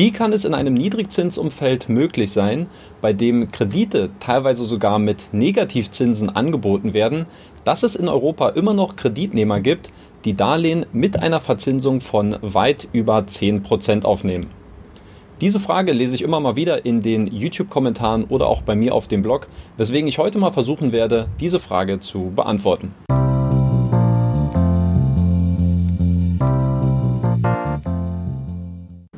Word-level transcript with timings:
Wie 0.00 0.12
kann 0.12 0.32
es 0.32 0.46
in 0.46 0.54
einem 0.54 0.72
Niedrigzinsumfeld 0.72 1.90
möglich 1.90 2.32
sein, 2.32 2.70
bei 3.02 3.12
dem 3.12 3.48
Kredite 3.48 4.08
teilweise 4.18 4.64
sogar 4.64 4.98
mit 4.98 5.34
Negativzinsen 5.34 6.34
angeboten 6.34 6.94
werden, 6.94 7.26
dass 7.64 7.82
es 7.82 7.96
in 7.96 8.08
Europa 8.08 8.48
immer 8.48 8.72
noch 8.72 8.96
Kreditnehmer 8.96 9.60
gibt, 9.60 9.90
die 10.24 10.32
Darlehen 10.32 10.86
mit 10.94 11.18
einer 11.18 11.38
Verzinsung 11.38 12.00
von 12.00 12.38
weit 12.40 12.88
über 12.94 13.18
10% 13.18 14.06
aufnehmen? 14.06 14.46
Diese 15.42 15.60
Frage 15.60 15.92
lese 15.92 16.14
ich 16.14 16.22
immer 16.22 16.40
mal 16.40 16.56
wieder 16.56 16.86
in 16.86 17.02
den 17.02 17.26
YouTube-Kommentaren 17.26 18.24
oder 18.24 18.46
auch 18.46 18.62
bei 18.62 18.74
mir 18.74 18.94
auf 18.94 19.06
dem 19.06 19.20
Blog, 19.20 19.48
weswegen 19.76 20.08
ich 20.08 20.16
heute 20.16 20.38
mal 20.38 20.52
versuchen 20.52 20.92
werde, 20.92 21.28
diese 21.40 21.60
Frage 21.60 22.00
zu 22.00 22.32
beantworten. 22.34 22.94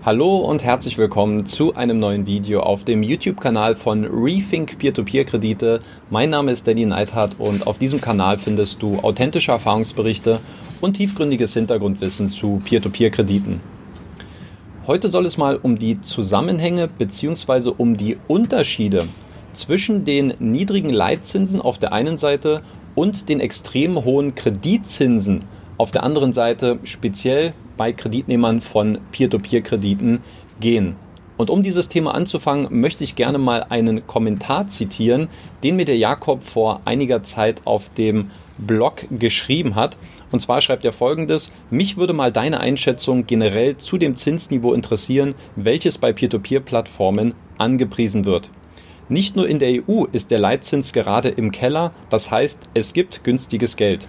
Hallo 0.04 0.38
und 0.38 0.64
herzlich 0.64 0.98
willkommen 0.98 1.46
zu 1.46 1.76
einem 1.76 2.00
neuen 2.00 2.26
Video 2.26 2.58
auf 2.58 2.82
dem 2.82 3.04
YouTube-Kanal 3.04 3.76
von 3.76 4.04
Rethink 4.04 4.76
Peer-to-Peer-Kredite. 4.78 5.80
Mein 6.10 6.30
Name 6.30 6.50
ist 6.50 6.66
Danny 6.66 6.84
Neithardt 6.84 7.36
und 7.38 7.68
auf 7.68 7.78
diesem 7.78 8.00
Kanal 8.00 8.38
findest 8.38 8.82
du 8.82 8.98
authentische 8.98 9.52
Erfahrungsberichte 9.52 10.40
und 10.80 10.94
tiefgründiges 10.94 11.54
Hintergrundwissen 11.54 12.30
zu 12.30 12.60
Peer-to-Peer-Krediten. 12.64 13.60
Heute 14.88 15.08
soll 15.08 15.24
es 15.24 15.38
mal 15.38 15.54
um 15.62 15.78
die 15.78 16.00
Zusammenhänge 16.00 16.88
bzw. 16.88 17.70
um 17.78 17.96
die 17.96 18.18
Unterschiede 18.26 19.04
zwischen 19.52 20.04
den 20.04 20.34
niedrigen 20.40 20.90
Leitzinsen 20.90 21.60
auf 21.60 21.78
der 21.78 21.92
einen 21.92 22.16
Seite 22.16 22.62
und 22.96 23.28
den 23.28 23.38
extrem 23.38 24.04
hohen 24.04 24.34
Kreditzinsen 24.34 25.44
auf 25.82 25.90
der 25.90 26.04
anderen 26.04 26.32
Seite 26.32 26.78
speziell 26.84 27.54
bei 27.76 27.92
Kreditnehmern 27.92 28.60
von 28.60 28.98
Peer-to-Peer-Krediten 29.10 30.20
gehen. 30.60 30.94
Und 31.36 31.50
um 31.50 31.64
dieses 31.64 31.88
Thema 31.88 32.14
anzufangen, 32.14 32.68
möchte 32.70 33.02
ich 33.02 33.16
gerne 33.16 33.38
mal 33.38 33.66
einen 33.68 34.06
Kommentar 34.06 34.68
zitieren, 34.68 35.26
den 35.64 35.74
mir 35.74 35.84
der 35.84 35.96
Jakob 35.96 36.44
vor 36.44 36.82
einiger 36.84 37.24
Zeit 37.24 37.62
auf 37.64 37.88
dem 37.88 38.30
Blog 38.58 39.06
geschrieben 39.10 39.74
hat. 39.74 39.96
Und 40.30 40.38
zwar 40.38 40.60
schreibt 40.60 40.84
er 40.84 40.92
folgendes: 40.92 41.50
Mich 41.68 41.96
würde 41.96 42.12
mal 42.12 42.30
deine 42.30 42.60
Einschätzung 42.60 43.26
generell 43.26 43.76
zu 43.76 43.98
dem 43.98 44.14
Zinsniveau 44.14 44.74
interessieren, 44.74 45.34
welches 45.56 45.98
bei 45.98 46.12
Peer-to-Peer-Plattformen 46.12 47.34
angepriesen 47.58 48.24
wird. 48.24 48.50
Nicht 49.08 49.34
nur 49.34 49.48
in 49.48 49.58
der 49.58 49.82
EU 49.88 50.04
ist 50.12 50.30
der 50.30 50.38
Leitzins 50.38 50.92
gerade 50.92 51.30
im 51.30 51.50
Keller, 51.50 51.92
das 52.08 52.30
heißt, 52.30 52.68
es 52.72 52.92
gibt 52.92 53.24
günstiges 53.24 53.76
Geld. 53.76 54.06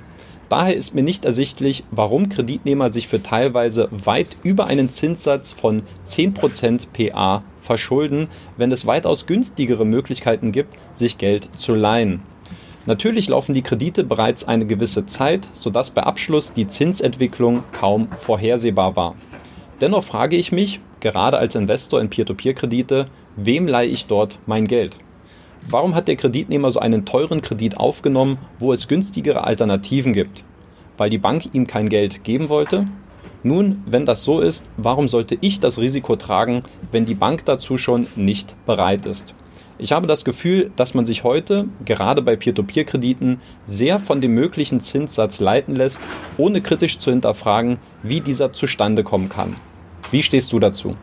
Daher 0.53 0.75
ist 0.75 0.93
mir 0.93 1.01
nicht 1.01 1.25
ersichtlich, 1.25 1.83
warum 1.89 2.29
Kreditnehmer 2.29 2.91
sich 2.91 3.07
für 3.07 3.23
teilweise 3.23 3.89
weit 3.89 4.27
über 4.43 4.67
einen 4.67 4.87
Zinssatz 4.87 5.51
von 5.51 5.81
10% 6.05 6.89
PA 6.93 7.43
verschulden, 7.59 8.27
wenn 8.55 8.71
es 8.71 8.85
weitaus 8.85 9.25
günstigere 9.25 9.83
Möglichkeiten 9.83 10.51
gibt, 10.51 10.75
sich 10.93 11.17
Geld 11.17 11.49
zu 11.57 11.73
leihen. 11.73 12.21
Natürlich 12.85 13.29
laufen 13.29 13.55
die 13.55 13.63
Kredite 13.63 14.03
bereits 14.03 14.47
eine 14.47 14.67
gewisse 14.67 15.07
Zeit, 15.07 15.49
sodass 15.53 15.89
bei 15.89 16.03
Abschluss 16.03 16.53
die 16.53 16.67
Zinsentwicklung 16.67 17.63
kaum 17.71 18.09
vorhersehbar 18.11 18.95
war. 18.95 19.15
Dennoch 19.81 20.03
frage 20.03 20.35
ich 20.35 20.51
mich, 20.51 20.81
gerade 20.99 21.39
als 21.39 21.55
Investor 21.55 21.99
in 21.99 22.11
Peer-to-Peer-Kredite, 22.11 23.07
wem 23.37 23.67
leihe 23.67 23.89
ich 23.89 24.05
dort 24.05 24.37
mein 24.45 24.65
Geld? 24.67 24.97
Warum 25.69 25.95
hat 25.95 26.07
der 26.07 26.17
Kreditnehmer 26.17 26.71
so 26.71 26.79
einen 26.79 27.05
teuren 27.05 27.41
Kredit 27.41 27.77
aufgenommen, 27.77 28.37
wo 28.59 28.73
es 28.73 28.87
günstigere 28.87 29.43
Alternativen 29.43 30.13
gibt? 30.13 30.43
Weil 30.97 31.09
die 31.09 31.17
Bank 31.17 31.49
ihm 31.53 31.67
kein 31.67 31.89
Geld 31.89 32.23
geben 32.23 32.49
wollte? 32.49 32.87
Nun, 33.43 33.83
wenn 33.85 34.05
das 34.05 34.23
so 34.23 34.39
ist, 34.39 34.65
warum 34.77 35.07
sollte 35.07 35.37
ich 35.41 35.59
das 35.59 35.79
Risiko 35.79 36.15
tragen, 36.15 36.63
wenn 36.91 37.05
die 37.05 37.15
Bank 37.15 37.45
dazu 37.45 37.77
schon 37.77 38.07
nicht 38.15 38.55
bereit 38.65 39.05
ist? 39.05 39.33
Ich 39.79 39.91
habe 39.91 40.05
das 40.05 40.23
Gefühl, 40.23 40.71
dass 40.75 40.93
man 40.93 41.05
sich 41.05 41.23
heute, 41.23 41.67
gerade 41.83 42.21
bei 42.21 42.35
Peer-to-Peer-Krediten, 42.35 43.41
sehr 43.65 43.99
von 43.99 44.21
dem 44.21 44.33
möglichen 44.33 44.79
Zinssatz 44.79 45.39
leiten 45.39 45.75
lässt, 45.75 46.01
ohne 46.37 46.61
kritisch 46.61 46.99
zu 46.99 47.09
hinterfragen, 47.09 47.79
wie 48.03 48.21
dieser 48.21 48.53
zustande 48.53 49.03
kommen 49.03 49.29
kann. 49.29 49.55
Wie 50.11 50.23
stehst 50.23 50.53
du 50.53 50.59
dazu? 50.59 50.95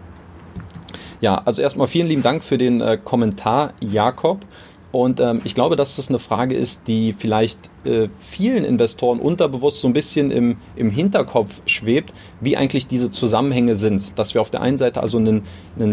Ja, 1.20 1.42
also 1.44 1.60
erstmal 1.60 1.86
vielen 1.86 2.08
lieben 2.08 2.22
Dank 2.22 2.42
für 2.42 2.56
den 2.56 2.80
äh, 2.80 2.98
Kommentar, 3.02 3.74
Jakob. 3.80 4.46
Und 4.92 5.20
ähm, 5.20 5.40
ich 5.44 5.54
glaube, 5.54 5.76
dass 5.76 5.96
das 5.96 6.08
eine 6.08 6.18
Frage 6.18 6.56
ist, 6.56 6.88
die 6.88 7.12
vielleicht 7.12 7.70
äh, 7.84 8.08
vielen 8.18 8.64
Investoren 8.64 9.20
unterbewusst 9.20 9.80
so 9.80 9.86
ein 9.86 9.92
bisschen 9.92 10.32
im, 10.32 10.56
im 10.74 10.90
Hinterkopf 10.90 11.62
schwebt, 11.66 12.12
wie 12.40 12.56
eigentlich 12.56 12.88
diese 12.88 13.10
Zusammenhänge 13.10 13.76
sind. 13.76 14.18
Dass 14.18 14.34
wir 14.34 14.40
auf 14.40 14.50
der 14.50 14.62
einen 14.62 14.78
Seite 14.78 15.00
also 15.00 15.18
ein, 15.18 15.42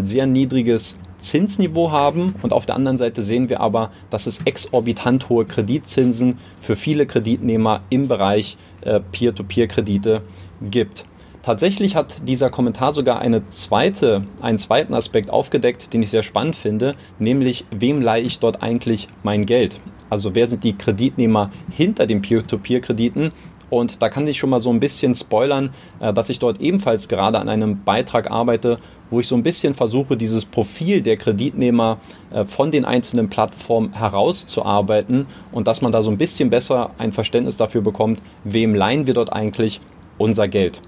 sehr 0.02 0.26
niedriges 0.26 0.96
Zinsniveau 1.18 1.92
haben 1.92 2.34
und 2.42 2.52
auf 2.52 2.66
der 2.66 2.74
anderen 2.74 2.96
Seite 2.96 3.22
sehen 3.22 3.48
wir 3.48 3.60
aber, 3.60 3.92
dass 4.10 4.26
es 4.26 4.40
exorbitant 4.44 5.28
hohe 5.28 5.44
Kreditzinsen 5.44 6.38
für 6.60 6.74
viele 6.74 7.06
Kreditnehmer 7.06 7.82
im 7.90 8.08
Bereich 8.08 8.56
äh, 8.80 9.00
Peer-to-Peer-Kredite 9.12 10.22
gibt. 10.62 11.04
Tatsächlich 11.48 11.96
hat 11.96 12.28
dieser 12.28 12.50
Kommentar 12.50 12.92
sogar 12.92 13.20
eine 13.20 13.48
zweite, 13.48 14.26
einen 14.42 14.58
zweiten 14.58 14.92
Aspekt 14.92 15.30
aufgedeckt, 15.30 15.94
den 15.94 16.02
ich 16.02 16.10
sehr 16.10 16.22
spannend 16.22 16.56
finde, 16.56 16.94
nämlich 17.18 17.64
wem 17.70 18.02
leihe 18.02 18.22
ich 18.22 18.38
dort 18.38 18.62
eigentlich 18.62 19.08
mein 19.22 19.46
Geld? 19.46 19.74
Also 20.10 20.34
wer 20.34 20.46
sind 20.46 20.62
die 20.62 20.76
Kreditnehmer 20.76 21.50
hinter 21.70 22.06
den 22.06 22.20
Peer-to-Peer-Krediten? 22.20 23.32
Und 23.70 24.02
da 24.02 24.10
kann 24.10 24.26
ich 24.26 24.36
schon 24.36 24.50
mal 24.50 24.60
so 24.60 24.68
ein 24.68 24.78
bisschen 24.78 25.14
spoilern, 25.14 25.70
äh, 26.00 26.12
dass 26.12 26.28
ich 26.28 26.38
dort 26.38 26.60
ebenfalls 26.60 27.08
gerade 27.08 27.38
an 27.38 27.48
einem 27.48 27.82
Beitrag 27.82 28.30
arbeite, 28.30 28.78
wo 29.08 29.20
ich 29.20 29.26
so 29.26 29.34
ein 29.34 29.42
bisschen 29.42 29.72
versuche, 29.72 30.18
dieses 30.18 30.44
Profil 30.44 31.00
der 31.00 31.16
Kreditnehmer 31.16 31.96
äh, 32.30 32.44
von 32.44 32.70
den 32.70 32.84
einzelnen 32.84 33.30
Plattformen 33.30 33.94
herauszuarbeiten 33.94 35.26
und 35.50 35.66
dass 35.66 35.80
man 35.80 35.92
da 35.92 36.02
so 36.02 36.10
ein 36.10 36.18
bisschen 36.18 36.50
besser 36.50 36.90
ein 36.98 37.14
Verständnis 37.14 37.56
dafür 37.56 37.80
bekommt, 37.80 38.20
wem 38.44 38.74
leihen 38.74 39.06
wir 39.06 39.14
dort 39.14 39.32
eigentlich 39.32 39.80
unser 40.18 40.46
Geld. 40.46 40.82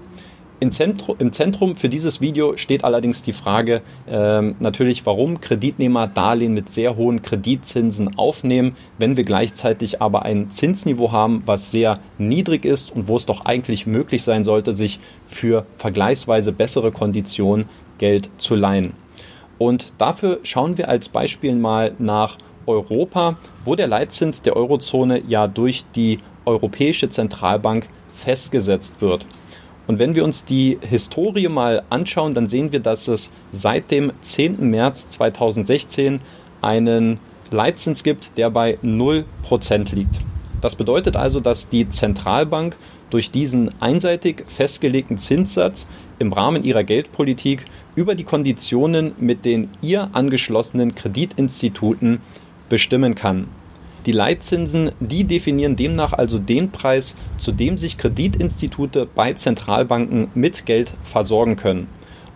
Zentrum, 0.69 1.15
Im 1.17 1.31
Zentrum 1.31 1.75
für 1.75 1.89
dieses 1.89 2.21
Video 2.21 2.55
steht 2.55 2.83
allerdings 2.83 3.23
die 3.23 3.33
Frage 3.33 3.81
ähm, 4.07 4.55
natürlich, 4.59 5.07
warum 5.07 5.41
Kreditnehmer 5.41 6.05
Darlehen 6.05 6.53
mit 6.53 6.69
sehr 6.69 6.95
hohen 6.95 7.23
Kreditzinsen 7.23 8.15
aufnehmen, 8.19 8.75
wenn 8.99 9.17
wir 9.17 9.23
gleichzeitig 9.23 10.03
aber 10.03 10.21
ein 10.21 10.51
Zinsniveau 10.51 11.11
haben, 11.11 11.41
was 11.47 11.71
sehr 11.71 11.99
niedrig 12.19 12.63
ist 12.63 12.95
und 12.95 13.07
wo 13.07 13.17
es 13.17 13.25
doch 13.25 13.45
eigentlich 13.45 13.87
möglich 13.87 14.21
sein 14.21 14.43
sollte, 14.43 14.73
sich 14.73 14.99
für 15.25 15.65
vergleichsweise 15.77 16.51
bessere 16.51 16.91
Konditionen 16.91 17.67
Geld 17.97 18.29
zu 18.37 18.53
leihen. 18.53 18.93
Und 19.57 19.93
dafür 19.97 20.41
schauen 20.43 20.77
wir 20.77 20.89
als 20.89 21.09
Beispiel 21.09 21.55
mal 21.55 21.95
nach 21.97 22.37
Europa, 22.67 23.37
wo 23.65 23.75
der 23.75 23.87
Leitzins 23.87 24.43
der 24.43 24.55
Eurozone 24.55 25.23
ja 25.27 25.47
durch 25.47 25.85
die 25.95 26.19
Europäische 26.45 27.09
Zentralbank 27.09 27.87
festgesetzt 28.13 29.01
wird. 29.01 29.25
Und 29.87 29.99
wenn 29.99 30.15
wir 30.15 30.23
uns 30.23 30.45
die 30.45 30.77
Historie 30.81 31.47
mal 31.47 31.83
anschauen, 31.89 32.33
dann 32.33 32.47
sehen 32.47 32.71
wir, 32.71 32.79
dass 32.79 33.07
es 33.07 33.29
seit 33.51 33.91
dem 33.91 34.11
10. 34.21 34.69
März 34.69 35.09
2016 35.09 36.21
einen 36.61 37.19
Leitzins 37.49 38.03
gibt, 38.03 38.37
der 38.37 38.49
bei 38.49 38.77
0% 38.83 39.95
liegt. 39.95 40.15
Das 40.61 40.75
bedeutet 40.75 41.15
also, 41.15 41.39
dass 41.39 41.69
die 41.69 41.89
Zentralbank 41.89 42.75
durch 43.09 43.31
diesen 43.31 43.69
einseitig 43.81 44.45
festgelegten 44.47 45.17
Zinssatz 45.17 45.87
im 46.19 46.31
Rahmen 46.31 46.63
ihrer 46.63 46.83
Geldpolitik 46.83 47.65
über 47.95 48.15
die 48.15 48.23
Konditionen 48.23 49.13
mit 49.19 49.43
den 49.43 49.69
ihr 49.81 50.09
angeschlossenen 50.13 50.95
Kreditinstituten 50.95 52.21
bestimmen 52.69 53.15
kann. 53.15 53.47
Die 54.07 54.11
Leitzinsen, 54.11 54.91
die 54.99 55.25
definieren 55.25 55.75
demnach 55.75 56.13
also 56.13 56.39
den 56.39 56.71
Preis, 56.71 57.13
zu 57.37 57.51
dem 57.51 57.77
sich 57.77 57.97
Kreditinstitute 57.97 59.07
bei 59.13 59.33
Zentralbanken 59.33 60.29
mit 60.33 60.65
Geld 60.65 60.91
versorgen 61.03 61.55
können. 61.55 61.87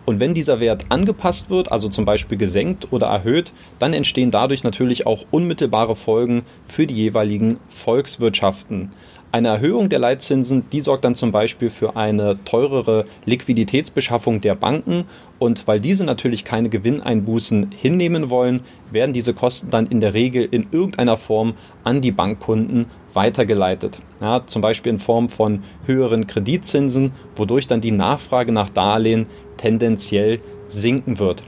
Und 0.04 0.20
wenn 0.20 0.32
dieser 0.32 0.60
Wert 0.60 0.84
angepasst 0.90 1.50
wird, 1.50 1.72
also 1.72 1.88
zum 1.88 2.04
Beispiel 2.04 2.38
gesenkt 2.38 2.92
oder 2.92 3.08
erhöht, 3.08 3.50
dann 3.80 3.92
entstehen 3.92 4.30
dadurch 4.30 4.62
natürlich 4.62 5.04
auch 5.04 5.24
unmittelbare 5.32 5.96
Folgen 5.96 6.44
für 6.64 6.86
die 6.86 6.94
jeweiligen 6.94 7.58
Volkswirtschaften. 7.68 8.92
Eine 9.36 9.48
Erhöhung 9.48 9.90
der 9.90 9.98
Leitzinsen, 9.98 10.64
die 10.72 10.80
sorgt 10.80 11.04
dann 11.04 11.14
zum 11.14 11.30
Beispiel 11.30 11.68
für 11.68 11.94
eine 11.94 12.42
teurere 12.46 13.04
Liquiditätsbeschaffung 13.26 14.40
der 14.40 14.54
Banken 14.54 15.04
und 15.38 15.66
weil 15.68 15.78
diese 15.78 16.04
natürlich 16.04 16.42
keine 16.42 16.70
Gewinneinbußen 16.70 17.70
hinnehmen 17.70 18.30
wollen, 18.30 18.62
werden 18.90 19.12
diese 19.12 19.34
Kosten 19.34 19.68
dann 19.68 19.88
in 19.88 20.00
der 20.00 20.14
Regel 20.14 20.48
in 20.50 20.68
irgendeiner 20.72 21.18
Form 21.18 21.52
an 21.84 22.00
die 22.00 22.12
Bankkunden 22.12 22.86
weitergeleitet. 23.12 23.98
Ja, 24.22 24.40
zum 24.46 24.62
Beispiel 24.62 24.94
in 24.94 24.98
Form 24.98 25.28
von 25.28 25.64
höheren 25.84 26.26
Kreditzinsen, 26.26 27.12
wodurch 27.34 27.66
dann 27.66 27.82
die 27.82 27.92
Nachfrage 27.92 28.52
nach 28.52 28.70
Darlehen 28.70 29.26
tendenziell 29.58 30.40
sinken 30.68 31.18
wird. 31.18 31.42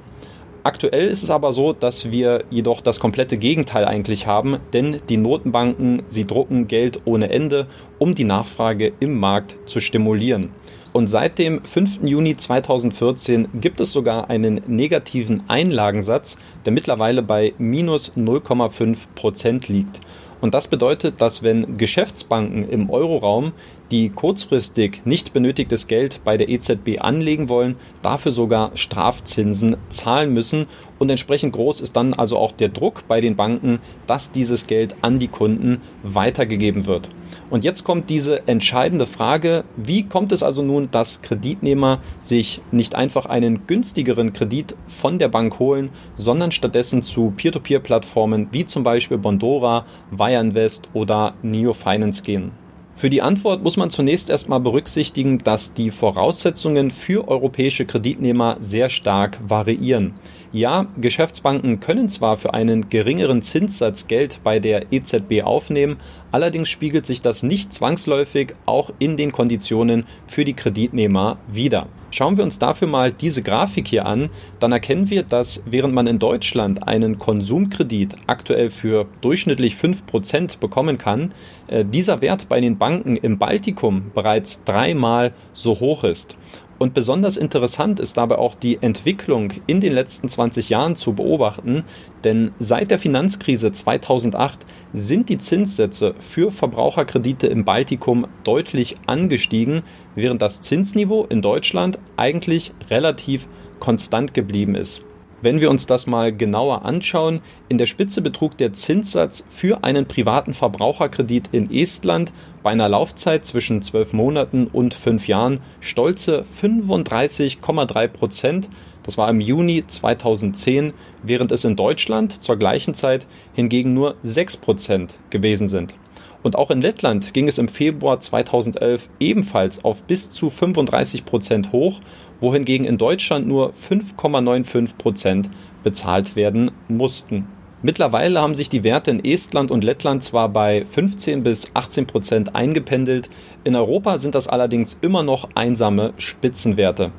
Aktuell 0.68 1.08
ist 1.08 1.22
es 1.22 1.30
aber 1.30 1.50
so, 1.52 1.72
dass 1.72 2.10
wir 2.10 2.44
jedoch 2.50 2.82
das 2.82 3.00
komplette 3.00 3.38
Gegenteil 3.38 3.86
eigentlich 3.86 4.26
haben, 4.26 4.58
denn 4.74 4.98
die 5.08 5.16
Notenbanken, 5.16 6.02
sie 6.08 6.26
drucken 6.26 6.68
Geld 6.68 7.00
ohne 7.06 7.30
Ende, 7.30 7.68
um 7.98 8.14
die 8.14 8.24
Nachfrage 8.24 8.92
im 9.00 9.18
Markt 9.18 9.56
zu 9.64 9.80
stimulieren. 9.80 10.50
Und 10.92 11.06
seit 11.06 11.38
dem 11.38 11.64
5. 11.64 12.00
Juni 12.02 12.36
2014 12.36 13.48
gibt 13.54 13.80
es 13.80 13.92
sogar 13.92 14.28
einen 14.28 14.60
negativen 14.66 15.42
Einlagensatz, 15.48 16.36
der 16.66 16.74
mittlerweile 16.74 17.22
bei 17.22 17.54
minus 17.56 18.12
0,5 18.14 19.06
Prozent 19.14 19.68
liegt. 19.68 20.00
Und 20.42 20.52
das 20.52 20.68
bedeutet, 20.68 21.22
dass 21.22 21.42
wenn 21.42 21.78
Geschäftsbanken 21.78 22.68
im 22.68 22.90
Euroraum, 22.90 23.52
die 23.90 24.10
kurzfristig 24.10 25.02
nicht 25.04 25.32
benötigtes 25.32 25.86
Geld 25.86 26.20
bei 26.24 26.36
der 26.36 26.48
EZB 26.48 27.00
anlegen 27.00 27.48
wollen, 27.48 27.76
dafür 28.02 28.32
sogar 28.32 28.72
Strafzinsen 28.74 29.76
zahlen 29.88 30.32
müssen. 30.32 30.66
Und 30.98 31.10
entsprechend 31.10 31.52
groß 31.52 31.80
ist 31.80 31.96
dann 31.96 32.12
also 32.12 32.36
auch 32.38 32.52
der 32.52 32.68
Druck 32.68 33.06
bei 33.08 33.20
den 33.20 33.36
Banken, 33.36 33.78
dass 34.06 34.32
dieses 34.32 34.66
Geld 34.66 34.96
an 35.02 35.18
die 35.18 35.28
Kunden 35.28 35.80
weitergegeben 36.02 36.86
wird. 36.86 37.08
Und 37.50 37.64
jetzt 37.64 37.84
kommt 37.84 38.10
diese 38.10 38.46
entscheidende 38.48 39.06
Frage, 39.06 39.64
wie 39.76 40.02
kommt 40.04 40.32
es 40.32 40.42
also 40.42 40.62
nun, 40.62 40.90
dass 40.90 41.22
Kreditnehmer 41.22 42.00
sich 42.20 42.60
nicht 42.72 42.94
einfach 42.94 43.26
einen 43.26 43.66
günstigeren 43.66 44.32
Kredit 44.32 44.76
von 44.86 45.18
der 45.18 45.28
Bank 45.28 45.58
holen, 45.58 45.90
sondern 46.14 46.52
stattdessen 46.52 47.02
zu 47.02 47.32
Peer-to-Peer-Plattformen 47.36 48.48
wie 48.50 48.64
zum 48.64 48.82
Beispiel 48.82 49.18
Bondora, 49.18 49.86
Wire 50.10 50.40
Invest 50.40 50.88
oder 50.94 51.34
Neo 51.42 51.72
Finance 51.72 52.22
gehen? 52.22 52.67
Für 52.98 53.10
die 53.10 53.22
Antwort 53.22 53.62
muss 53.62 53.76
man 53.76 53.90
zunächst 53.90 54.28
erstmal 54.28 54.58
berücksichtigen, 54.58 55.38
dass 55.38 55.72
die 55.72 55.92
Voraussetzungen 55.92 56.90
für 56.90 57.28
europäische 57.28 57.86
Kreditnehmer 57.86 58.56
sehr 58.58 58.88
stark 58.88 59.38
variieren. 59.46 60.14
Ja, 60.50 60.88
Geschäftsbanken 60.96 61.78
können 61.78 62.08
zwar 62.08 62.36
für 62.36 62.54
einen 62.54 62.88
geringeren 62.88 63.40
Zinssatz 63.40 64.08
Geld 64.08 64.40
bei 64.42 64.58
der 64.58 64.92
EZB 64.92 65.44
aufnehmen, 65.44 65.98
allerdings 66.32 66.70
spiegelt 66.70 67.06
sich 67.06 67.22
das 67.22 67.44
nicht 67.44 67.72
zwangsläufig 67.72 68.56
auch 68.66 68.90
in 68.98 69.16
den 69.16 69.30
Konditionen 69.30 70.04
für 70.26 70.44
die 70.44 70.54
Kreditnehmer 70.54 71.38
wider. 71.46 71.86
Schauen 72.10 72.38
wir 72.38 72.44
uns 72.44 72.58
dafür 72.58 72.88
mal 72.88 73.12
diese 73.12 73.42
Grafik 73.42 73.86
hier 73.86 74.06
an, 74.06 74.30
dann 74.60 74.72
erkennen 74.72 75.10
wir, 75.10 75.22
dass 75.22 75.62
während 75.66 75.92
man 75.92 76.06
in 76.06 76.18
Deutschland 76.18 76.88
einen 76.88 77.18
Konsumkredit 77.18 78.16
aktuell 78.26 78.70
für 78.70 79.06
durchschnittlich 79.20 79.74
5% 79.74 80.58
bekommen 80.58 80.96
kann, 80.96 81.32
äh, 81.66 81.84
dieser 81.84 82.22
Wert 82.22 82.48
bei 82.48 82.60
den 82.62 82.78
Banken 82.78 83.16
im 83.16 83.36
Baltikum 83.36 84.10
bereits 84.14 84.64
dreimal 84.64 85.32
so 85.52 85.80
hoch 85.80 86.02
ist. 86.02 86.36
Und 86.78 86.94
besonders 86.94 87.36
interessant 87.36 87.98
ist 87.98 88.16
dabei 88.16 88.38
auch 88.38 88.54
die 88.54 88.78
Entwicklung 88.80 89.52
in 89.66 89.80
den 89.80 89.92
letzten 89.92 90.28
20 90.28 90.68
Jahren 90.68 90.94
zu 90.94 91.12
beobachten, 91.12 91.84
denn 92.22 92.52
seit 92.60 92.92
der 92.92 93.00
Finanzkrise 93.00 93.72
2008 93.72 94.60
sind 94.92 95.28
die 95.28 95.38
Zinssätze 95.38 96.14
für 96.20 96.52
Verbraucherkredite 96.52 97.48
im 97.48 97.64
Baltikum 97.64 98.28
deutlich 98.44 98.94
angestiegen, 99.06 99.82
während 100.14 100.40
das 100.40 100.60
Zinsniveau 100.62 101.24
in 101.24 101.42
Deutschland 101.42 101.98
eigentlich 102.16 102.72
relativ 102.90 103.48
konstant 103.80 104.32
geblieben 104.32 104.76
ist. 104.76 105.02
Wenn 105.40 105.60
wir 105.60 105.70
uns 105.70 105.86
das 105.86 106.08
mal 106.08 106.32
genauer 106.32 106.84
anschauen, 106.84 107.40
in 107.68 107.78
der 107.78 107.86
Spitze 107.86 108.20
betrug 108.22 108.56
der 108.56 108.72
Zinssatz 108.72 109.44
für 109.48 109.84
einen 109.84 110.06
privaten 110.06 110.52
Verbraucherkredit 110.52 111.50
in 111.52 111.72
Estland 111.72 112.32
bei 112.64 112.70
einer 112.70 112.88
Laufzeit 112.88 113.44
zwischen 113.44 113.80
zwölf 113.82 114.12
Monaten 114.12 114.66
und 114.66 114.94
fünf 114.94 115.28
Jahren 115.28 115.60
stolze 115.78 116.44
35,3 116.60 118.08
Prozent. 118.08 118.68
Das 119.04 119.16
war 119.16 119.30
im 119.30 119.40
Juni 119.40 119.84
2010, 119.86 120.92
während 121.22 121.52
es 121.52 121.64
in 121.64 121.76
Deutschland 121.76 122.42
zur 122.42 122.56
gleichen 122.56 122.94
Zeit 122.94 123.28
hingegen 123.54 123.94
nur 123.94 124.16
6 124.24 124.56
Prozent 124.56 125.18
gewesen 125.30 125.68
sind. 125.68 125.94
Und 126.42 126.56
auch 126.56 126.70
in 126.70 126.80
Lettland 126.80 127.34
ging 127.34 127.48
es 127.48 127.58
im 127.58 127.68
Februar 127.68 128.20
2011 128.20 129.08
ebenfalls 129.18 129.84
auf 129.84 130.04
bis 130.04 130.30
zu 130.30 130.50
35 130.50 131.24
Prozent 131.24 131.72
hoch 131.72 132.00
wohingegen 132.40 132.86
in 132.86 132.98
Deutschland 132.98 133.46
nur 133.46 133.72
5,95 133.72 134.96
Prozent 134.96 135.50
bezahlt 135.82 136.36
werden 136.36 136.70
mussten. 136.88 137.46
Mittlerweile 137.80 138.40
haben 138.40 138.56
sich 138.56 138.68
die 138.68 138.82
Werte 138.82 139.12
in 139.12 139.24
Estland 139.24 139.70
und 139.70 139.84
Lettland 139.84 140.24
zwar 140.24 140.48
bei 140.48 140.84
15 140.84 141.44
bis 141.44 141.70
18 141.74 142.06
Prozent 142.08 142.56
eingependelt, 142.56 143.30
in 143.62 143.76
Europa 143.76 144.18
sind 144.18 144.34
das 144.34 144.48
allerdings 144.48 144.98
immer 145.00 145.22
noch 145.22 145.48
einsame 145.54 146.12
Spitzenwerte. 146.16 147.12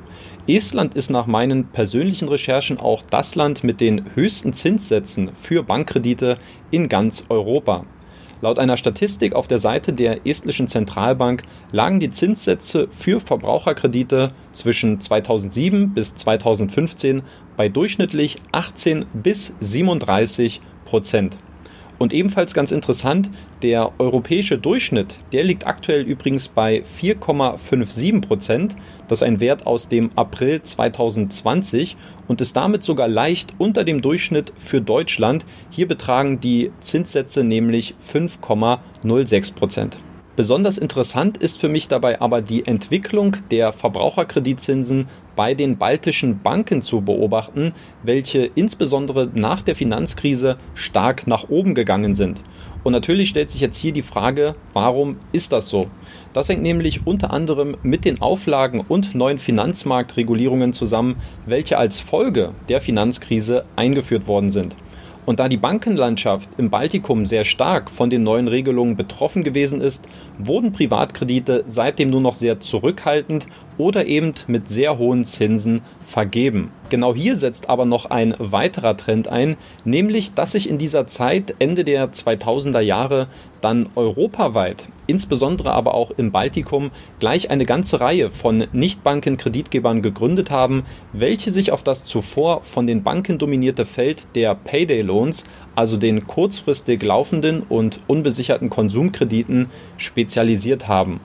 Estland 0.46 0.94
ist 0.94 1.10
nach 1.10 1.26
meinen 1.26 1.68
persönlichen 1.68 2.28
Recherchen 2.28 2.78
auch 2.78 3.02
das 3.08 3.36
Land 3.36 3.64
mit 3.64 3.80
den 3.80 4.14
höchsten 4.14 4.52
Zinssätzen 4.52 5.30
für 5.34 5.62
Bankkredite 5.62 6.36
in 6.70 6.90
ganz 6.90 7.24
Europa. 7.30 7.86
Laut 8.42 8.58
einer 8.58 8.78
Statistik 8.78 9.34
auf 9.34 9.48
der 9.48 9.58
Seite 9.58 9.92
der 9.92 10.26
estnischen 10.26 10.66
Zentralbank 10.66 11.42
lagen 11.72 12.00
die 12.00 12.08
Zinssätze 12.08 12.88
für 12.90 13.20
Verbraucherkredite 13.20 14.32
zwischen 14.52 15.00
2007 15.00 15.92
bis 15.92 16.14
2015 16.14 17.22
bei 17.56 17.68
durchschnittlich 17.68 18.38
18 18.52 19.04
bis 19.12 19.54
37 19.60 20.62
Prozent. 20.86 21.36
Und 22.00 22.14
ebenfalls 22.14 22.54
ganz 22.54 22.72
interessant, 22.72 23.28
der 23.60 23.92
europäische 23.98 24.56
Durchschnitt, 24.56 25.16
der 25.32 25.44
liegt 25.44 25.66
aktuell 25.66 26.00
übrigens 26.00 26.48
bei 26.48 26.82
4,57 26.98 28.22
Prozent. 28.22 28.74
Das 29.06 29.18
ist 29.18 29.22
ein 29.22 29.38
Wert 29.38 29.66
aus 29.66 29.88
dem 29.88 30.10
April 30.16 30.62
2020 30.62 31.98
und 32.26 32.40
ist 32.40 32.56
damit 32.56 32.84
sogar 32.84 33.06
leicht 33.06 33.52
unter 33.58 33.84
dem 33.84 34.00
Durchschnitt 34.00 34.54
für 34.56 34.80
Deutschland. 34.80 35.44
Hier 35.68 35.86
betragen 35.86 36.40
die 36.40 36.70
Zinssätze 36.80 37.44
nämlich 37.44 37.94
5,06 38.02 39.54
Prozent. 39.54 39.98
Besonders 40.40 40.78
interessant 40.78 41.36
ist 41.36 41.60
für 41.60 41.68
mich 41.68 41.88
dabei 41.88 42.22
aber 42.22 42.40
die 42.40 42.66
Entwicklung 42.66 43.36
der 43.50 43.74
Verbraucherkreditzinsen 43.74 45.06
bei 45.36 45.52
den 45.52 45.76
baltischen 45.76 46.40
Banken 46.40 46.80
zu 46.80 47.02
beobachten, 47.02 47.74
welche 48.02 48.50
insbesondere 48.54 49.30
nach 49.34 49.62
der 49.62 49.76
Finanzkrise 49.76 50.56
stark 50.72 51.26
nach 51.26 51.50
oben 51.50 51.74
gegangen 51.74 52.14
sind. 52.14 52.40
Und 52.84 52.92
natürlich 52.92 53.28
stellt 53.28 53.50
sich 53.50 53.60
jetzt 53.60 53.76
hier 53.76 53.92
die 53.92 54.00
Frage, 54.00 54.54
warum 54.72 55.16
ist 55.32 55.52
das 55.52 55.68
so? 55.68 55.88
Das 56.32 56.48
hängt 56.48 56.62
nämlich 56.62 57.06
unter 57.06 57.34
anderem 57.34 57.76
mit 57.82 58.06
den 58.06 58.22
Auflagen 58.22 58.80
und 58.80 59.14
neuen 59.14 59.38
Finanzmarktregulierungen 59.38 60.72
zusammen, 60.72 61.16
welche 61.44 61.76
als 61.76 62.00
Folge 62.00 62.52
der 62.70 62.80
Finanzkrise 62.80 63.66
eingeführt 63.76 64.26
worden 64.26 64.48
sind. 64.48 64.74
Und 65.30 65.38
da 65.38 65.48
die 65.48 65.58
Bankenlandschaft 65.58 66.48
im 66.58 66.70
Baltikum 66.70 67.24
sehr 67.24 67.44
stark 67.44 67.88
von 67.88 68.10
den 68.10 68.24
neuen 68.24 68.48
Regelungen 68.48 68.96
betroffen 68.96 69.44
gewesen 69.44 69.80
ist, 69.80 70.08
wurden 70.38 70.72
Privatkredite 70.72 71.62
seitdem 71.66 72.10
nur 72.10 72.20
noch 72.20 72.34
sehr 72.34 72.58
zurückhaltend 72.58 73.46
oder 73.80 74.06
eben 74.06 74.34
mit 74.46 74.68
sehr 74.68 74.98
hohen 74.98 75.24
Zinsen 75.24 75.80
vergeben. 76.06 76.70
Genau 76.90 77.14
hier 77.14 77.36
setzt 77.36 77.70
aber 77.70 77.86
noch 77.86 78.06
ein 78.06 78.34
weiterer 78.38 78.96
Trend 78.96 79.28
ein, 79.28 79.56
nämlich 79.84 80.34
dass 80.34 80.52
sich 80.52 80.68
in 80.68 80.76
dieser 80.76 81.06
Zeit 81.06 81.54
Ende 81.58 81.84
der 81.84 82.12
2000er 82.12 82.80
Jahre 82.80 83.28
dann 83.60 83.88
europaweit, 83.94 84.86
insbesondere 85.06 85.72
aber 85.72 85.94
auch 85.94 86.10
im 86.10 86.30
Baltikum, 86.32 86.90
gleich 87.20 87.50
eine 87.50 87.64
ganze 87.64 88.00
Reihe 88.00 88.30
von 88.30 88.66
Nichtbankenkreditgebern 88.72 90.02
gegründet 90.02 90.50
haben, 90.50 90.84
welche 91.12 91.50
sich 91.50 91.72
auf 91.72 91.82
das 91.82 92.04
zuvor 92.04 92.62
von 92.62 92.86
den 92.86 93.02
Banken 93.02 93.38
dominierte 93.38 93.86
Feld 93.86 94.26
der 94.34 94.54
Payday 94.54 95.02
Loans, 95.02 95.44
also 95.74 95.96
den 95.96 96.26
kurzfristig 96.26 97.02
laufenden 97.02 97.62
und 97.62 98.00
unbesicherten 98.06 98.68
Konsumkrediten, 98.68 99.70
spezialisiert 99.96 100.88
haben. 100.88 101.20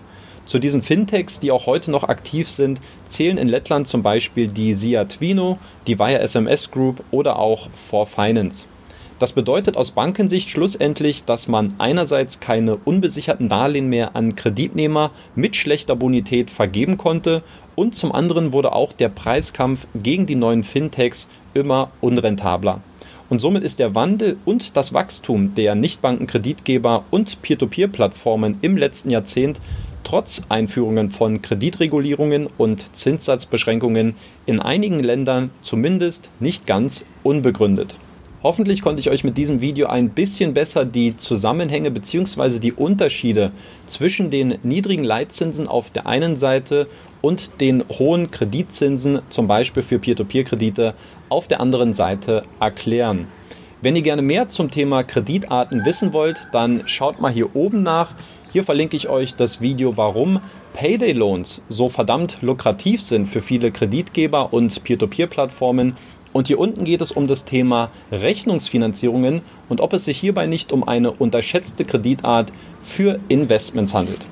Zu 0.46 0.60
diesen 0.60 0.84
Fintechs, 0.84 1.40
die 1.40 1.52
auch 1.52 1.66
heute 1.66 1.90
noch 1.90 2.04
aktiv 2.04 2.50
sind, 2.50 2.80
zählen 3.06 3.38
in 3.38 3.48
Lettland 3.48 3.88
zum 3.88 4.04
Beispiel 4.04 4.48
die 4.48 4.76
Sia 4.76 5.06
Twino, 5.06 5.58
die 5.88 5.98
Wire 5.98 6.20
SMS 6.20 6.70
Group 6.70 7.04
oder 7.10 7.40
auch 7.40 7.70
For 7.74 8.06
Finance. 8.06 8.68
Das 9.18 9.32
bedeutet 9.34 9.78
aus 9.78 9.92
Bankensicht 9.92 10.50
schlussendlich, 10.50 11.24
dass 11.24 11.48
man 11.48 11.74
einerseits 11.78 12.42
keine 12.42 12.76
unbesicherten 12.76 13.48
Darlehen 13.48 13.88
mehr 13.88 14.16
an 14.16 14.36
Kreditnehmer 14.36 15.12
mit 15.36 15.56
schlechter 15.56 15.96
Bonität 15.96 16.52
vergeben 16.52 16.98
konnte 16.98 17.42
und 17.76 17.96
zum 17.96 18.12
anderen 18.12 18.52
wurde 18.52 18.74
auch 18.74 18.92
der 18.92 19.10
Preiskampf 19.10 19.88
gegen 19.96 20.26
die 20.26 20.36
neuen 20.36 20.64
Fintechs 20.64 21.28
immer 21.54 21.92
unrentabler. 22.02 22.82
Und 23.30 23.40
somit 23.40 23.64
ist 23.64 23.80
der 23.80 23.96
Wandel 23.96 24.38
und 24.46 24.78
das 24.78 24.94
Wachstum 24.94 25.56
der 25.56 25.74
Nichtbankenkreditgeber 25.74 27.06
und 27.10 27.42
Peer-to-Peer-Plattformen 27.42 28.60
im 28.62 28.78
letzten 28.78 29.10
Jahrzehnt 29.10 29.60
trotz 30.06 30.44
Einführungen 30.48 31.10
von 31.10 31.42
Kreditregulierungen 31.42 32.48
und 32.58 32.96
Zinssatzbeschränkungen 32.96 34.16
in 34.46 34.62
einigen 34.62 35.02
Ländern 35.02 35.50
zumindest 35.62 36.30
nicht 36.40 36.66
ganz 36.66 37.04
unbegründet. 37.24 37.98
Hoffentlich 38.44 38.84
konnte 38.84 39.00
ich 39.00 39.10
euch 39.10 39.24
mit 39.24 39.38
diesem 39.38 39.60
Video 39.60 39.88
ein 39.88 40.10
bisschen 40.10 40.54
besser 40.54 40.86
die 40.86 41.18
Zusammenhänge 41.18 41.90
bzw. 41.90 42.60
die 42.60 42.74
Unterschiede 42.74 43.52
zwischen 43.88 44.30
den 44.30 44.60
niedrigen 44.62 45.04
Leitzinsen 45.04 45.68
auf 45.68 45.90
der 45.90 46.06
einen 46.06 46.38
Seite 46.38 46.88
und 47.22 47.60
den 47.60 47.84
hohen 47.90 48.30
Kreditzinsen, 48.30 49.22
zum 49.32 49.48
Beispiel 49.48 49.82
für 49.82 49.98
Peer-to-Peer-Kredite, 49.98 50.94
auf 51.28 51.48
der 51.48 51.60
anderen 51.60 51.96
Seite 51.96 52.44
erklären. 52.60 53.26
Wenn 53.82 53.96
ihr 53.96 54.04
gerne 54.04 54.22
mehr 54.22 54.48
zum 54.48 54.70
Thema 54.70 55.04
Kreditarten 55.04 55.84
wissen 55.84 56.14
wollt, 56.14 56.38
dann 56.52 56.84
schaut 56.86 57.20
mal 57.20 57.32
hier 57.32 57.56
oben 57.56 57.82
nach. 57.82 58.14
Hier 58.56 58.64
verlinke 58.64 58.96
ich 58.96 59.10
euch 59.10 59.36
das 59.36 59.60
Video, 59.60 59.98
warum 59.98 60.40
Payday 60.72 61.12
Loans 61.12 61.60
so 61.68 61.90
verdammt 61.90 62.42
lukrativ 62.42 63.02
sind 63.02 63.26
für 63.26 63.42
viele 63.42 63.70
Kreditgeber 63.70 64.54
und 64.54 64.82
Peer-to-Peer-Plattformen. 64.82 65.98
Und 66.32 66.48
hier 66.48 66.58
unten 66.58 66.86
geht 66.86 67.02
es 67.02 67.12
um 67.12 67.28
das 67.28 67.44
Thema 67.44 67.92
Rechnungsfinanzierungen 68.14 69.42
und 69.68 69.82
ob 69.82 69.92
es 69.92 70.06
sich 70.06 70.18
hierbei 70.18 70.46
nicht 70.46 70.72
um 70.72 70.88
eine 70.88 71.12
unterschätzte 71.12 71.84
Kreditart 71.84 72.54
für 72.82 73.20
Investments 73.28 73.94
handelt. 73.94 74.26